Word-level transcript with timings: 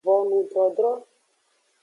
Vonudrodro. 0.05 0.91